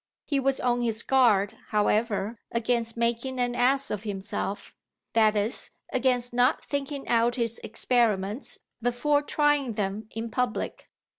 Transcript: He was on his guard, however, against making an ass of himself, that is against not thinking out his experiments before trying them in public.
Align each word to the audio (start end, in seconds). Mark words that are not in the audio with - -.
He 0.25 0.39
was 0.39 0.59
on 0.59 0.81
his 0.81 1.03
guard, 1.03 1.53
however, 1.67 2.39
against 2.51 2.97
making 2.97 3.39
an 3.39 3.55
ass 3.55 3.91
of 3.91 4.01
himself, 4.01 4.73
that 5.13 5.35
is 5.35 5.69
against 5.93 6.33
not 6.33 6.63
thinking 6.63 7.07
out 7.07 7.35
his 7.35 7.59
experiments 7.63 8.57
before 8.81 9.21
trying 9.21 9.73
them 9.73 10.07
in 10.15 10.31
public. 10.31 10.89